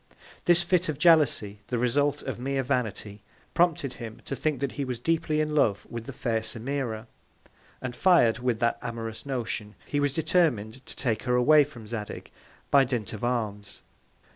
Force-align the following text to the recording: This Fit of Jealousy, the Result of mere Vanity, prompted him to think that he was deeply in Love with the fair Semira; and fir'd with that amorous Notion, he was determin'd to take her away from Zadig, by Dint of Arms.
This 0.45 0.63
Fit 0.63 0.89
of 0.89 0.97
Jealousy, 0.97 1.59
the 1.67 1.77
Result 1.77 2.23
of 2.23 2.39
mere 2.39 2.63
Vanity, 2.63 3.21
prompted 3.53 3.93
him 3.93 4.19
to 4.25 4.35
think 4.35 4.59
that 4.59 4.71
he 4.71 4.83
was 4.83 4.97
deeply 4.97 5.39
in 5.39 5.53
Love 5.53 5.85
with 5.91 6.07
the 6.07 6.11
fair 6.11 6.39
Semira; 6.39 7.05
and 7.83 7.95
fir'd 7.95 8.39
with 8.39 8.57
that 8.61 8.79
amorous 8.81 9.27
Notion, 9.27 9.75
he 9.85 9.99
was 9.99 10.11
determin'd 10.11 10.83
to 10.87 10.95
take 10.95 11.21
her 11.21 11.35
away 11.35 11.63
from 11.63 11.85
Zadig, 11.85 12.31
by 12.71 12.83
Dint 12.83 13.13
of 13.13 13.23
Arms. 13.23 13.83